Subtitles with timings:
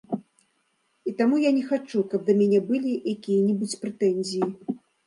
[1.11, 4.47] І таму я не хачу, каб да мяне былі якія-небудзь прэтэнзіі.